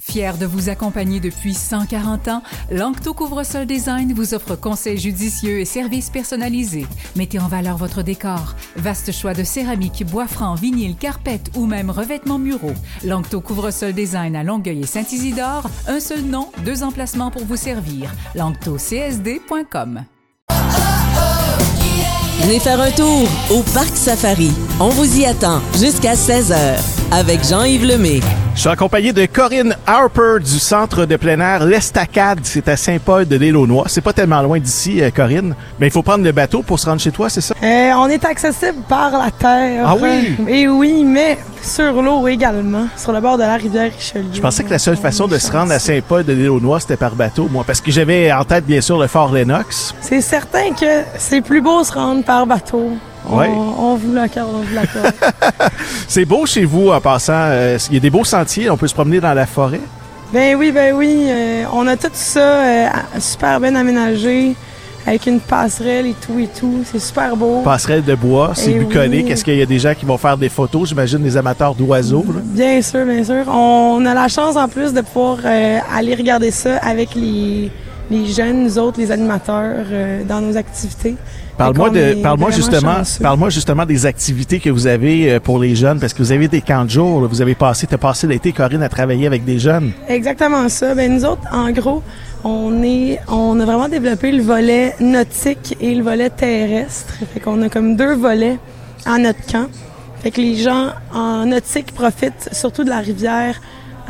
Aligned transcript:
Fier 0.00 0.38
de 0.38 0.46
vous 0.46 0.70
accompagner 0.70 1.20
depuis 1.20 1.52
140 1.52 2.28
ans, 2.28 2.42
Lancto 2.70 3.12
Couvre-sol 3.12 3.66
Design 3.66 4.14
vous 4.14 4.32
offre 4.32 4.56
conseils 4.56 4.96
judicieux 4.96 5.60
et 5.60 5.66
services 5.66 6.08
personnalisés. 6.08 6.86
Mettez 7.16 7.38
en 7.38 7.48
valeur 7.48 7.76
votre 7.76 8.00
décor. 8.00 8.54
Vaste 8.76 9.12
choix 9.12 9.34
de 9.34 9.44
céramique, 9.44 10.06
bois 10.06 10.26
franc, 10.26 10.54
vinyle, 10.54 10.96
carpette 10.96 11.50
ou 11.54 11.66
même 11.66 11.90
revêtements 11.90 12.38
muraux. 12.38 12.72
Lancto 13.04 13.42
Couvre-sol 13.42 13.92
Design 13.92 14.36
à 14.36 14.42
Longueuil 14.42 14.80
et 14.80 14.86
Saint-Isidore. 14.86 15.68
Un 15.86 16.00
seul 16.00 16.22
nom, 16.22 16.48
deux 16.64 16.82
emplacements 16.82 17.30
pour 17.30 17.44
vous 17.44 17.56
servir. 17.56 18.10
LanctoCSD.com. 18.34 20.04
Venez 22.40 22.58
faire 22.58 22.80
un 22.80 22.90
tour 22.90 23.28
au 23.50 23.62
Parc 23.74 23.94
Safari. 23.94 24.50
On 24.80 24.88
vous 24.88 25.20
y 25.20 25.26
attend 25.26 25.60
jusqu'à 25.78 26.14
16h 26.14 26.99
avec 27.12 27.44
Jean-Yves 27.44 27.84
Lemay. 27.84 28.20
Je 28.54 28.60
suis 28.60 28.68
accompagné 28.68 29.12
de 29.12 29.26
Corinne 29.26 29.76
Harper 29.86 30.38
du 30.40 30.58
centre 30.58 31.06
de 31.06 31.16
plein 31.16 31.40
air 31.40 31.64
L'Estacade. 31.64 32.40
C'est 32.42 32.68
à 32.68 32.76
Saint-Paul 32.76 33.26
de 33.26 33.36
l'Île-aux-Noix. 33.36 33.84
C'est 33.88 34.00
pas 34.00 34.12
tellement 34.12 34.42
loin 34.42 34.58
d'ici, 34.58 35.02
euh, 35.02 35.10
Corinne. 35.10 35.54
Mais 35.78 35.88
il 35.88 35.90
faut 35.90 36.02
prendre 36.02 36.24
le 36.24 36.32
bateau 36.32 36.62
pour 36.62 36.78
se 36.78 36.86
rendre 36.86 37.00
chez 37.00 37.10
toi, 37.10 37.28
c'est 37.28 37.40
ça? 37.40 37.54
Euh, 37.62 37.92
on 37.96 38.08
est 38.08 38.24
accessible 38.24 38.78
par 38.88 39.12
la 39.12 39.30
terre. 39.30 39.84
Ah 39.86 39.96
oui? 40.00 40.36
Et 40.48 40.68
oui, 40.68 41.04
mais 41.04 41.38
sur 41.62 42.00
l'eau 42.02 42.28
également, 42.28 42.86
sur 42.96 43.12
le 43.12 43.20
bord 43.20 43.38
de 43.38 43.42
la 43.42 43.56
rivière 43.56 43.90
Richelieu. 43.92 44.30
Je 44.32 44.40
pensais 44.40 44.62
que 44.62 44.70
la 44.70 44.78
seule 44.78 44.96
façon 44.96 45.26
de 45.26 45.38
se 45.38 45.50
rendre 45.50 45.72
à 45.72 45.78
Saint-Paul 45.78 46.24
de 46.24 46.32
l'Île-aux-Noix, 46.32 46.80
c'était 46.80 46.96
par 46.96 47.14
bateau, 47.14 47.48
moi, 47.50 47.64
parce 47.66 47.80
que 47.80 47.90
j'avais 47.90 48.32
en 48.32 48.44
tête, 48.44 48.66
bien 48.66 48.80
sûr, 48.80 48.98
le 48.98 49.06
fort 49.06 49.32
Lennox. 49.32 49.94
C'est 50.00 50.20
certain 50.20 50.72
que 50.78 51.02
c'est 51.18 51.40
plus 51.40 51.60
beau 51.60 51.82
se 51.82 51.92
rendre 51.92 52.24
par 52.24 52.46
bateau. 52.46 52.92
Ouais. 53.28 53.48
On, 53.48 53.92
on 53.92 53.94
vous 53.96 54.12
l'accorde, 54.12 54.50
on 54.54 54.62
vous 54.62 54.74
l'accorde. 54.74 55.12
C'est 56.08 56.24
beau 56.24 56.46
chez 56.46 56.64
vous, 56.64 56.90
en 56.90 57.00
passant. 57.00 57.32
Euh, 57.36 57.78
Il 57.90 57.94
y 57.94 57.96
a 57.98 58.00
des 58.00 58.10
beaux 58.10 58.24
sentiers. 58.24 58.70
On 58.70 58.76
peut 58.76 58.88
se 58.88 58.94
promener 58.94 59.20
dans 59.20 59.34
la 59.34 59.46
forêt. 59.46 59.80
ben 60.32 60.56
oui, 60.56 60.72
ben 60.72 60.94
oui. 60.94 61.26
euh, 61.28 61.64
on 61.72 61.86
a 61.86 61.96
tout 61.96 62.08
ça 62.12 62.40
euh, 62.40 62.86
super 63.18 63.60
bien 63.60 63.74
aménagé, 63.74 64.54
avec 65.06 65.26
une 65.26 65.40
passerelle 65.40 66.06
et 66.06 66.14
tout 66.14 66.38
et 66.38 66.46
tout. 66.48 66.82
C'est 66.90 66.98
super 66.98 67.36
beau. 67.36 67.60
Passerelle 67.62 68.04
de 68.04 68.14
bois, 68.14 68.52
c'est 68.54 68.72
Eh 68.72 68.78
bucolique. 68.78 69.26
oui. 69.26 69.32
Est-ce 69.32 69.44
qu'il 69.44 69.56
y 69.56 69.62
a 69.62 69.66
des 69.66 69.78
gens 69.78 69.94
qui 69.94 70.04
vont 70.06 70.18
faire 70.18 70.36
des 70.36 70.48
photos? 70.48 70.88
J'imagine 70.88 71.18
des 71.18 71.36
amateurs 71.36 71.74
d'oiseaux. 71.74 72.24
là? 72.28 72.40
Bien 72.44 72.80
sûr, 72.82 73.04
bien 73.04 73.22
sûr. 73.24 73.44
On 73.48 74.04
a 74.06 74.14
la 74.14 74.28
chance 74.28 74.56
en 74.56 74.68
plus 74.68 74.92
de 74.92 75.00
pouvoir 75.02 75.38
euh, 75.44 75.78
aller 75.96 76.14
regarder 76.14 76.50
ça 76.50 76.76
avec 76.78 77.14
les, 77.14 77.70
les 78.10 78.26
jeunes, 78.26 78.64
nous 78.64 78.78
autres, 78.78 78.98
les 78.98 79.12
animateurs, 79.12 79.86
euh, 79.90 80.24
dans 80.24 80.40
nos 80.40 80.56
activités. 80.56 81.16
Parle-moi 81.56 81.90
de, 81.90 82.22
parle-moi 82.22 82.50
justement, 82.50 83.02
parle-moi 83.22 83.50
justement 83.50 83.84
des 83.84 84.06
activités 84.06 84.60
que 84.60 84.70
vous 84.70 84.86
avez 84.86 85.32
euh, 85.32 85.40
pour 85.40 85.58
les 85.58 85.76
jeunes, 85.76 86.00
parce 86.00 86.14
que 86.14 86.22
vous 86.22 86.32
avez 86.32 86.48
des 86.48 86.60
camps 86.60 86.84
de 86.84 86.90
jour. 86.90 87.20
là. 87.20 87.26
Vous 87.28 87.42
avez 87.42 87.54
passé, 87.54 87.86
t'as 87.86 87.98
passé 87.98 88.26
l'été, 88.26 88.52
Corinne, 88.52 88.82
à 88.82 88.88
travailler 88.88 89.26
avec 89.26 89.44
des 89.44 89.58
jeunes. 89.58 89.92
Exactement 90.08 90.68
ça. 90.68 90.94
Ben 90.94 91.12
nous 91.12 91.24
autres, 91.24 91.42
en 91.52 91.70
gros, 91.70 92.02
on 92.44 92.82
est, 92.82 93.20
on 93.28 93.60
a 93.60 93.64
vraiment 93.64 93.88
développé 93.88 94.32
le 94.32 94.42
volet 94.42 94.94
nautique 95.00 95.76
et 95.80 95.94
le 95.94 96.02
volet 96.02 96.30
terrestre. 96.30 97.14
Fait 97.32 97.40
qu'on 97.40 97.60
a 97.62 97.68
comme 97.68 97.94
deux 97.94 98.14
volets 98.14 98.58
à 99.04 99.18
notre 99.18 99.44
camp. 99.46 99.66
Fait 100.22 100.30
que 100.30 100.40
les 100.40 100.56
gens 100.56 100.88
en 101.14 101.46
nautique 101.46 101.92
profitent 101.94 102.48
surtout 102.52 102.84
de 102.84 102.90
la 102.90 102.98
rivière 102.98 103.60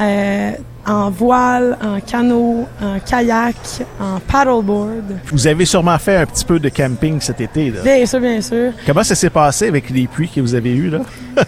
euh, 0.00 0.52
en 0.86 1.10
voile, 1.10 1.76
en 1.84 2.00
canot, 2.00 2.66
en 2.82 2.98
kayak, 3.00 3.54
en 4.00 4.18
paddleboard. 4.20 5.18
Vous 5.26 5.46
avez 5.46 5.64
sûrement 5.66 5.98
fait 5.98 6.16
un 6.16 6.26
petit 6.26 6.44
peu 6.44 6.58
de 6.58 6.68
camping 6.70 7.20
cet 7.20 7.40
été. 7.40 7.70
Là. 7.70 7.82
Bien 7.82 8.06
sûr, 8.06 8.18
bien 8.20 8.40
sûr. 8.40 8.72
Comment 8.86 9.04
ça 9.04 9.14
s'est 9.14 9.30
passé 9.30 9.68
avec 9.68 9.90
les 9.90 10.06
pluies 10.06 10.28
que 10.28 10.40
vous 10.40 10.54
avez 10.54 10.70
eues? 10.74 10.88
Là? 10.90 11.00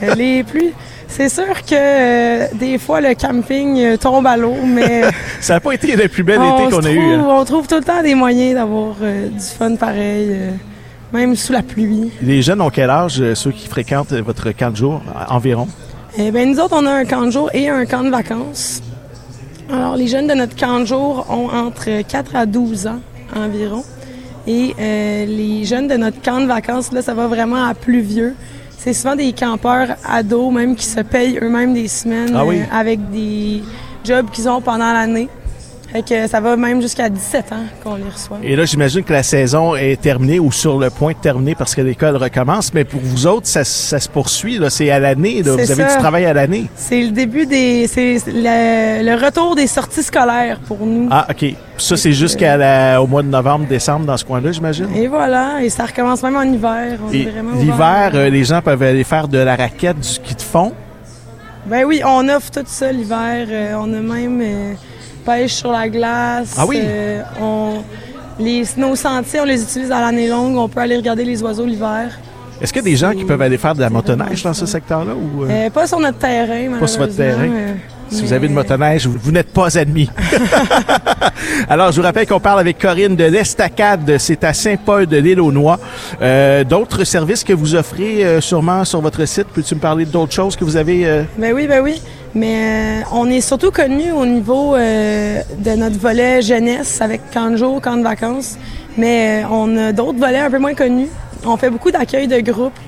Euh, 0.02 0.14
les 0.14 0.44
pluies, 0.44 0.72
c'est 1.08 1.28
sûr 1.30 1.62
que 1.66 1.74
euh, 1.74 2.46
des 2.54 2.76
fois 2.78 3.00
le 3.00 3.14
camping 3.14 3.96
tombe 3.96 4.26
à 4.26 4.36
l'eau, 4.36 4.54
mais 4.66 5.02
Ça 5.40 5.54
n'a 5.54 5.60
pas 5.60 5.72
été 5.72 5.96
le 5.96 6.08
plus 6.08 6.22
bel 6.22 6.40
été 6.40 6.70
qu'on 6.74 6.84
a 6.84 6.90
eu. 6.92 6.98
hein. 7.14 7.26
on 7.28 7.44
trouve 7.44 7.66
tout 7.66 7.76
le 7.76 7.82
temps 7.84 8.02
des 8.02 8.14
moyens 8.14 8.54
d'avoir 8.54 8.94
euh, 9.02 9.28
du 9.28 9.40
fun 9.58 9.74
pareil, 9.76 10.28
euh, 10.30 10.50
même 11.12 11.34
sous 11.36 11.52
la 11.52 11.62
pluie. 11.62 12.10
Les 12.22 12.42
jeunes 12.42 12.60
ont 12.60 12.70
quel 12.70 12.90
âge, 12.90 13.22
ceux 13.34 13.50
qui 13.50 13.66
fréquentent 13.66 14.12
votre 14.12 14.50
camp 14.52 14.70
de 14.70 14.76
jour, 14.76 15.02
environ? 15.28 15.68
Eh 16.18 16.30
ben 16.30 16.50
nous 16.50 16.58
autres, 16.60 16.76
on 16.78 16.86
a 16.86 16.90
un 16.92 17.04
camp 17.04 17.22
de 17.22 17.30
jour 17.30 17.50
et 17.54 17.68
un 17.68 17.86
camp 17.86 18.02
de 18.04 18.10
vacances. 18.10 18.82
Alors, 19.72 19.96
les 19.96 20.08
jeunes 20.08 20.26
de 20.26 20.34
notre 20.34 20.54
camp 20.56 20.80
de 20.80 20.84
jour 20.84 21.26
ont 21.30 21.48
entre 21.48 22.02
4 22.02 22.36
à 22.36 22.44
12 22.46 22.86
ans 22.86 23.00
environ. 23.34 23.82
Et 24.46 24.74
euh, 24.78 25.24
les 25.24 25.64
jeunes 25.64 25.88
de 25.88 25.94
notre 25.96 26.20
camp 26.20 26.40
de 26.40 26.46
vacances, 26.46 26.92
là, 26.92 27.00
ça 27.00 27.14
va 27.14 27.28
vraiment 27.28 27.64
à 27.64 27.74
plus 27.74 28.00
vieux. 28.00 28.34
C'est 28.76 28.92
souvent 28.92 29.16
des 29.16 29.32
campeurs 29.32 29.96
ados, 30.06 30.52
même 30.52 30.74
qui 30.76 30.84
se 30.84 31.00
payent 31.00 31.38
eux-mêmes 31.40 31.72
des 31.72 31.88
semaines 31.88 32.34
Ah 32.36 32.44
oui? 32.44 32.60
euh, 32.60 32.64
avec 32.78 33.10
des 33.10 33.62
jobs 34.04 34.28
qu'ils 34.30 34.48
ont 34.48 34.60
pendant 34.60 34.92
l'année. 34.92 35.28
Fait 35.92 36.02
que 36.02 36.26
ça 36.26 36.40
va 36.40 36.56
même 36.56 36.80
jusqu'à 36.80 37.08
17 37.10 37.52
ans 37.52 37.64
qu'on 37.84 37.96
les 37.96 38.04
reçoit. 38.08 38.38
Et 38.42 38.56
là, 38.56 38.64
j'imagine 38.64 39.02
que 39.02 39.12
la 39.12 39.22
saison 39.22 39.76
est 39.76 40.00
terminée 40.00 40.38
ou 40.40 40.50
sur 40.50 40.78
le 40.78 40.88
point 40.88 41.12
de 41.12 41.18
terminer 41.18 41.54
parce 41.54 41.74
que 41.74 41.82
l'école 41.82 42.16
recommence. 42.16 42.72
Mais 42.72 42.84
pour 42.84 43.00
vous 43.02 43.26
autres, 43.26 43.46
ça, 43.46 43.62
ça 43.64 44.00
se 44.00 44.08
poursuit. 44.08 44.58
là. 44.58 44.70
C'est 44.70 44.90
à 44.90 44.98
l'année. 44.98 45.42
Vous 45.42 45.50
avez 45.50 45.84
du 45.84 45.98
travail 45.98 46.24
à 46.24 46.32
l'année. 46.32 46.66
C'est 46.76 47.02
le 47.02 47.10
début 47.10 47.44
des... 47.46 47.86
C'est 47.88 48.16
le, 48.26 49.04
le 49.04 49.24
retour 49.24 49.54
des 49.54 49.66
sorties 49.66 50.02
scolaires 50.02 50.58
pour 50.66 50.78
nous. 50.86 51.08
Ah, 51.10 51.26
OK. 51.30 51.54
Ça, 51.76 51.96
c'est 51.96 52.12
jusqu'à 52.12 52.56
la- 52.56 53.02
au 53.02 53.06
mois 53.06 53.22
de 53.22 53.28
novembre, 53.28 53.66
décembre, 53.66 54.06
dans 54.06 54.16
ce 54.16 54.24
coin-là, 54.24 54.52
j'imagine? 54.52 54.88
Et 54.94 55.08
voilà, 55.08 55.62
et 55.62 55.68
ça 55.68 55.84
recommence 55.84 56.22
même 56.22 56.36
en 56.36 56.42
hiver. 56.42 56.98
L'hiver, 57.10 58.10
euh, 58.14 58.30
les 58.30 58.44
gens 58.44 58.62
peuvent 58.62 58.82
aller 58.82 59.04
faire 59.04 59.28
de 59.28 59.38
la 59.38 59.56
raquette, 59.56 59.98
du 60.00 60.08
ski 60.08 60.34
de 60.34 60.40
fond? 60.42 60.72
Ben 61.66 61.84
oui, 61.84 62.00
on 62.04 62.28
offre 62.28 62.50
tout 62.50 62.60
ça 62.66 62.90
l'hiver. 62.90 63.46
Euh, 63.48 63.74
on 63.78 63.84
a 63.92 64.00
même 64.00 64.40
euh, 64.42 64.72
pêche 65.24 65.52
sur 65.54 65.72
la 65.72 65.88
glace. 65.88 66.54
Ah 66.58 66.66
oui? 66.66 66.78
Euh, 66.82 67.22
on, 67.40 67.82
les, 68.38 68.64
nos 68.76 68.96
sentiers, 68.96 69.40
on 69.40 69.44
les 69.44 69.62
utilise 69.62 69.90
à 69.92 70.00
l'année 70.00 70.28
longue. 70.28 70.56
On 70.56 70.68
peut 70.68 70.80
aller 70.80 70.96
regarder 70.96 71.24
les 71.24 71.42
oiseaux 71.42 71.64
l'hiver. 71.66 72.10
Est-ce 72.60 72.72
qu'il 72.72 72.82
y 72.82 72.86
a 72.86 72.90
des 72.90 72.96
gens 72.96 73.12
qui 73.12 73.24
peuvent 73.24 73.42
aller 73.42 73.58
faire 73.58 73.74
de 73.74 73.80
la 73.80 73.90
motoneige 73.90 74.42
dans 74.44 74.54
ce 74.54 74.66
secteur-là? 74.66 75.12
Ou, 75.14 75.44
euh, 75.44 75.48
Euh, 75.50 75.70
pas 75.70 75.86
sur 75.86 75.98
notre 75.98 76.18
terrain, 76.18 76.78
Pas 76.78 76.86
sur 76.86 77.00
votre 77.00 77.16
terrain. 77.16 77.48
si 78.08 78.22
vous 78.22 78.32
avez 78.32 78.46
une 78.46 78.52
motoneige, 78.54 79.06
vous, 79.06 79.18
vous 79.20 79.32
n'êtes 79.32 79.52
pas 79.52 79.76
admis. 79.78 80.08
Alors, 81.68 81.90
je 81.92 81.96
vous 82.00 82.02
rappelle 82.06 82.26
qu'on 82.26 82.40
parle 82.40 82.60
avec 82.60 82.78
Corinne 82.78 83.16
de 83.16 83.24
l'Estacade. 83.24 84.16
C'est 84.18 84.44
à 84.44 84.52
Saint-Paul 84.52 85.06
de 85.06 85.16
l'Île-aux-Noix. 85.16 85.78
Euh, 86.20 86.62
d'autres 86.64 87.04
services 87.04 87.42
que 87.44 87.52
vous 87.52 87.74
offrez 87.74 88.24
euh, 88.24 88.40
sûrement 88.40 88.84
sur 88.84 89.00
votre 89.00 89.24
site. 89.24 89.46
Peux-tu 89.52 89.74
me 89.74 89.80
parler 89.80 90.04
d'autres 90.04 90.32
choses 90.32 90.54
que 90.56 90.64
vous 90.64 90.76
avez? 90.76 91.04
euh, 91.04 91.22
Ben 91.38 91.52
oui, 91.54 91.66
ben 91.66 91.82
oui. 91.82 92.00
Mais 92.34 93.02
euh, 93.02 93.04
on 93.12 93.28
est 93.30 93.42
surtout 93.42 93.70
connu 93.70 94.10
au 94.12 94.24
niveau 94.24 94.74
euh, 94.74 95.42
de 95.58 95.70
notre 95.72 95.98
volet 95.98 96.40
jeunesse 96.40 97.00
avec 97.02 97.20
camp 97.32 97.50
de 97.50 97.56
jour, 97.56 97.80
camp 97.80 97.96
de 97.96 98.02
vacances. 98.02 98.56
Mais 98.96 99.42
euh, 99.44 99.48
on 99.50 99.76
a 99.76 99.92
d'autres 99.92 100.18
volets 100.18 100.38
un 100.38 100.50
peu 100.50 100.58
moins 100.58 100.74
connus. 100.74 101.08
On 101.44 101.56
fait 101.56 101.70
beaucoup 101.70 101.90
d'accueil 101.90 102.26
de 102.28 102.40
groupes. 102.40 102.78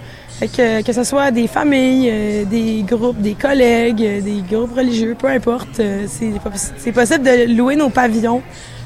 Que, 0.40 0.82
que 0.82 0.92
ce 0.92 1.04
soit 1.04 1.30
des 1.30 1.46
familles, 1.46 2.08
euh, 2.12 2.44
des 2.44 2.84
groupes, 2.86 3.20
des 3.20 3.34
collègues, 3.34 4.02
euh, 4.02 4.20
des 4.20 4.42
groupes 4.50 4.74
religieux, 4.76 5.14
peu 5.16 5.28
importe. 5.28 5.78
euh, 5.78 6.06
c'est 6.08 6.26
possi- 6.26 6.72
c'est 6.76 6.90
possible 6.92 7.22
de 7.24 7.54
louer 7.56 7.76
nos 7.76 7.88
pavillons 7.88 8.42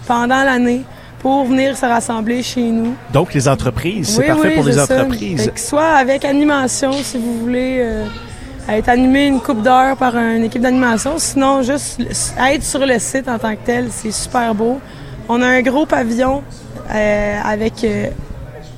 pendant 0.06 0.44
l'année 0.44 0.82
pour 1.20 1.44
venir 1.46 1.74
se 1.76 1.86
rassembler 1.86 2.42
chez 2.42 2.62
nous. 2.62 2.94
donc, 3.12 3.32
les 3.32 3.48
entreprises. 3.48 4.08
C'est 4.08 4.20
Oui, 4.20 4.26
parfait 4.26 4.48
oui, 4.48 4.54
pour 4.56 4.64
les 4.64 4.72
ça. 4.74 4.82
entreprises. 4.84 5.44
Fait 5.44 5.50
que 5.52 5.58
soit 5.60 5.94
avec 5.96 6.24
animation, 6.26 6.92
si 6.92 7.16
vous 7.16 7.38
voulez 7.40 7.80
euh, 8.68 8.72
être 8.72 8.88
animé 8.88 9.26
une 9.26 9.40
coupe 9.40 9.62
d'heure 9.62 9.96
par 9.96 10.16
une 10.16 10.44
équipe 10.44 10.62
d'animation, 10.62 11.12
sinon 11.18 11.62
juste 11.62 12.00
être 12.38 12.62
sur 12.62 12.84
le 12.84 12.98
site 12.98 13.28
en 13.28 13.38
tant 13.38 13.52
que 13.54 13.64
tel, 13.64 13.88
c'est 13.90 14.10
super 14.12 14.54
beau. 14.54 14.80
On 15.28 15.40
a 15.42 15.46
un 15.46 15.62
gros 15.62 15.86
pavillon 15.86 16.42
euh, 16.94 17.38
avec 17.44 17.84
euh, 17.84 18.06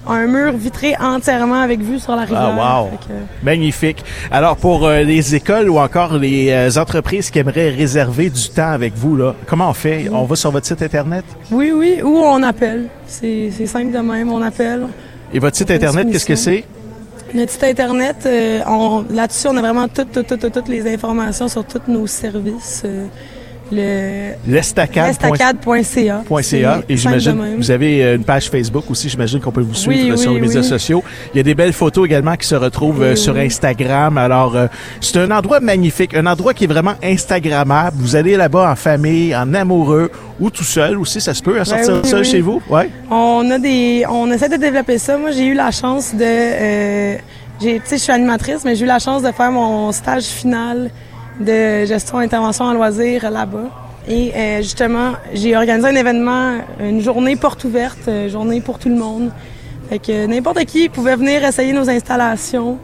un 0.08 0.26
mur 0.26 0.52
vitré 0.52 0.96
entièrement 1.00 1.60
avec 1.60 1.80
vue 1.80 1.98
sur 2.00 2.16
la 2.16 2.22
rivière. 2.22 2.56
Ah, 2.58 2.82
wow. 2.82 2.88
Que- 3.06 3.44
Magnifique. 3.44 4.02
Alors, 4.32 4.56
pour 4.56 4.86
euh, 4.86 5.02
les 5.02 5.34
écoles 5.34 5.68
ou 5.70 5.78
encore 5.78 6.16
les 6.16 6.50
euh, 6.50 6.80
entreprises 6.80 7.30
qui 7.30 7.38
aimeraient 7.38 7.70
réserver 7.70 8.30
du 8.30 8.48
temps 8.48 8.70
avec 8.72 8.94
vous, 8.96 9.14
là, 9.16 9.34
comment 9.46 9.68
on 9.70 9.74
fait? 9.74 10.08
On 10.10 10.24
va 10.24 10.34
sur 10.36 10.50
votre 10.50 10.66
site 10.66 10.82
Internet? 10.82 11.24
oui, 11.52 11.70
oui, 11.74 12.00
ou 12.02 12.16
on 12.18 12.42
appelle. 12.42 12.86
C'est 13.06 13.50
simple 13.66 13.92
de 13.92 13.98
même, 13.98 14.32
on 14.32 14.42
appelle. 14.42 14.86
Et 15.32 15.38
votre 15.38 15.56
site 15.56 15.70
Internet, 15.70 16.08
qu'est-ce 16.10 16.26
que 16.26 16.34
c'est? 16.34 16.64
Notre 17.32 17.52
site 17.52 17.62
internet, 17.62 18.16
euh, 18.26 19.02
là-dessus, 19.08 19.46
on 19.48 19.56
a 19.56 19.60
vraiment 19.60 19.86
toutes, 19.86 20.26
toutes 20.26 20.68
les 20.68 20.92
informations 20.92 21.48
sur 21.48 21.64
tous 21.64 21.82
nos 21.86 22.06
services. 22.06 22.82
euh, 22.84 23.06
le 23.70 24.32
L'estacade. 24.46 25.10
estacade.ca. 25.10 25.84
.ca. 25.84 26.22
C'est 26.42 26.64
Et 26.88 26.96
j'imagine, 26.96 27.56
vous 27.58 27.70
avez 27.70 28.04
euh, 28.04 28.16
une 28.16 28.24
page 28.24 28.48
Facebook 28.50 28.84
aussi, 28.90 29.08
j'imagine 29.08 29.40
qu'on 29.40 29.52
peut 29.52 29.60
vous 29.60 29.74
suivre 29.74 30.04
Oui, 30.04 30.10
euh, 30.10 30.16
sur 30.16 30.32
oui, 30.32 30.36
les 30.40 30.46
médias 30.46 30.60
oui. 30.60 30.66
sociaux. 30.66 31.02
Il 31.34 31.36
y 31.36 31.40
a 31.40 31.42
des 31.42 31.54
belles 31.54 31.72
photos 31.72 32.06
également 32.06 32.36
qui 32.36 32.46
se 32.46 32.54
retrouvent 32.54 33.02
euh, 33.02 33.16
sur. 33.16 33.30
Instagram. 33.40 34.18
Alors, 34.18 34.54
c'est 35.00 35.18
un 35.18 35.30
endroit 35.30 35.60
magnifique, 35.60 36.14
un 36.14 36.26
endroit 36.26 36.52
qui 36.52 36.64
est 36.64 36.66
vraiment 36.66 36.94
Instagrammable. 37.02 37.96
Vous 37.98 38.16
allez 38.16 38.36
là-bas 38.36 38.70
en 38.72 38.76
famille, 38.76 39.34
en 39.34 39.54
amoureux 39.54 40.10
ou 40.40 40.50
tout 40.50 40.64
seul 40.64 40.98
aussi, 40.98 41.20
ça 41.20 41.32
se 41.34 41.42
peut, 41.42 41.60
à 41.60 41.64
sortir 41.64 42.00
oui, 42.02 42.08
seul 42.08 42.24
chez 42.24 42.40
vous? 42.40 42.60
Ouais. 42.68 42.90
On 43.10 43.48
a 43.50 43.58
des, 43.58 44.04
on 44.08 44.30
essaie 44.30 44.48
de 44.48 44.56
développer 44.56 44.98
ça. 44.98 45.16
Moi, 45.16 45.30
j'ai 45.30 45.46
eu 45.46 45.54
la 45.54 45.70
chance 45.70 46.14
de, 46.14 46.24
euh, 46.24 47.16
j'ai, 47.60 47.76
tu 47.76 47.82
sais, 47.84 47.98
je 47.98 48.02
suis 48.02 48.12
animatrice, 48.12 48.64
mais 48.64 48.74
j'ai 48.74 48.84
eu 48.84 48.88
la 48.88 48.98
chance 48.98 49.22
de 49.22 49.30
faire 49.32 49.52
mon 49.52 49.92
stage 49.92 50.24
final 50.24 50.90
de 51.40 51.84
gestion 51.86 52.18
d'intervention 52.18 52.66
en 52.66 52.72
loisirs 52.72 53.30
là-bas. 53.30 53.68
Et 54.08 54.32
euh, 54.34 54.56
justement, 54.62 55.12
j'ai 55.34 55.56
organisé 55.56 55.88
un 55.88 55.94
événement, 55.94 56.58
une 56.80 57.00
journée 57.00 57.36
porte 57.36 57.64
ouverte, 57.64 57.98
une 58.08 58.28
journée 58.28 58.60
pour 58.60 58.78
tout 58.78 58.88
le 58.88 58.96
monde. 58.96 59.30
Fait 59.88 59.98
que 59.98 60.26
n'importe 60.26 60.64
qui 60.64 60.88
pouvait 60.88 61.16
venir 61.16 61.44
essayer 61.44 61.72
nos 61.72 61.88
installations. 61.88 62.78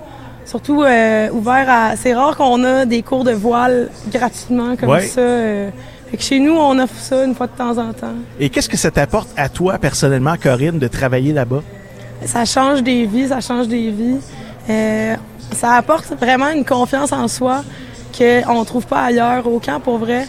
Surtout 0.44 0.82
euh, 0.82 1.28
ouvert 1.32 1.66
à. 1.68 1.96
C'est 1.96 2.14
rare 2.14 2.36
qu'on 2.36 2.62
a 2.64 2.84
des 2.84 3.02
cours 3.02 3.24
de 3.24 3.32
voile 3.32 3.90
gratuitement 4.12 4.76
comme 4.76 4.90
Ouais. 4.90 5.02
ça. 5.06 5.20
euh. 5.20 5.70
Fait 6.10 6.16
que 6.18 6.22
chez 6.22 6.38
nous, 6.38 6.52
on 6.54 6.78
offre 6.78 6.94
ça 7.00 7.24
une 7.24 7.34
fois 7.34 7.48
de 7.48 7.56
temps 7.56 7.76
en 7.78 7.92
temps. 7.92 8.14
Et 8.38 8.48
qu'est-ce 8.48 8.68
que 8.68 8.76
ça 8.76 8.92
t'apporte 8.92 9.28
à 9.36 9.48
toi 9.48 9.76
personnellement, 9.78 10.34
Corinne, 10.40 10.78
de 10.78 10.86
travailler 10.86 11.32
là-bas? 11.32 11.62
Ça 12.24 12.44
change 12.44 12.82
des 12.84 13.06
vies, 13.06 13.26
ça 13.28 13.40
change 13.40 13.66
des 13.66 13.90
vies. 13.90 14.18
Euh, 14.70 15.16
ça 15.52 15.72
apporte 15.72 16.12
vraiment 16.20 16.48
une 16.50 16.64
confiance 16.64 17.12
en 17.12 17.26
soi 17.26 17.64
qu'on 18.16 18.60
ne 18.60 18.64
trouve 18.64 18.86
pas 18.86 19.02
ailleurs 19.02 19.46
au 19.46 19.58
camp 19.58 19.80
pour 19.80 19.98
vrai. 19.98 20.26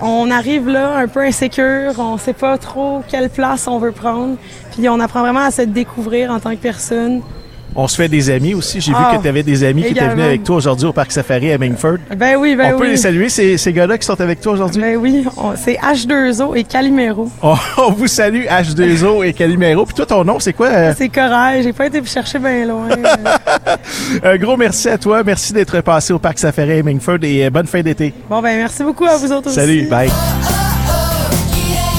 On 0.00 0.30
arrive 0.30 0.68
là 0.68 0.96
un 0.96 1.08
peu 1.08 1.20
insécure, 1.20 1.94
on 1.98 2.18
sait 2.18 2.34
pas 2.34 2.58
trop 2.58 3.02
quelle 3.08 3.30
place 3.30 3.66
on 3.66 3.78
veut 3.78 3.92
prendre, 3.92 4.36
puis 4.72 4.88
on 4.88 5.00
apprend 5.00 5.20
vraiment 5.20 5.40
à 5.40 5.50
se 5.50 5.62
découvrir 5.62 6.30
en 6.30 6.38
tant 6.38 6.50
que 6.50 6.60
personne. 6.60 7.22
On 7.78 7.86
se 7.88 7.96
fait 7.96 8.08
des 8.08 8.30
amis 8.30 8.54
aussi. 8.54 8.80
J'ai 8.80 8.92
Ah, 8.96 9.10
vu 9.12 9.18
que 9.18 9.22
tu 9.22 9.28
avais 9.28 9.42
des 9.42 9.62
amis 9.62 9.82
qui 9.82 9.88
étaient 9.90 10.08
venus 10.08 10.24
avec 10.24 10.42
toi 10.44 10.56
aujourd'hui 10.56 10.86
au 10.86 10.92
Parc 10.94 11.12
Safari 11.12 11.52
à 11.52 11.58
Mingford. 11.58 11.98
Ben 12.16 12.36
oui, 12.36 12.56
ben 12.56 12.74
on 12.74 12.78
peut 12.78 12.84
oui. 12.84 12.90
les 12.92 12.96
saluer, 12.96 13.28
ces, 13.28 13.58
ces 13.58 13.72
gars-là 13.72 13.98
qui 13.98 14.06
sont 14.06 14.18
avec 14.20 14.40
toi 14.40 14.52
aujourd'hui? 14.54 14.80
Ben 14.80 14.96
oui, 14.96 15.24
on- 15.36 15.54
c'est 15.56 15.74
H2O 15.74 16.56
et 16.56 16.64
Calimero. 16.64 17.30
On, 17.42 17.54
on 17.78 17.90
vous 17.92 18.06
salue, 18.06 18.44
H2O 18.46 19.24
et 19.26 19.32
Calimero. 19.34 19.84
Puis 19.84 19.94
toi, 19.94 20.06
ton 20.06 20.24
nom, 20.24 20.40
c'est 20.40 20.54
quoi? 20.54 20.68
Euh, 20.68 20.92
C'est 20.98 21.08
correct, 21.10 21.62
j'ai 21.64 21.72
pas 21.74 21.86
été 21.86 22.02
chercher 22.04 22.38
bien 22.38 22.64
loin. 22.66 22.88
Un 24.24 24.36
gros 24.38 24.56
merci 24.56 24.88
à 24.88 24.96
toi. 24.98 25.22
Merci 25.22 25.52
d'être 25.52 25.80
passé 25.82 26.12
au 26.12 26.18
Parc 26.18 26.38
Safari 26.38 26.78
à 26.78 26.82
Mingford 26.82 27.18
et 27.22 27.44
euh, 27.44 27.50
bonne 27.50 27.66
fin 27.66 27.82
d'été. 27.82 28.14
bon 28.30 28.40
ben 28.40 28.56
merci 28.56 28.82
beaucoup 28.82 29.04
à 29.04 29.16
vous 29.16 29.30
autres 29.32 29.48
aussi. 29.48 29.56
Salut, 29.56 29.86
bye. 29.88 30.08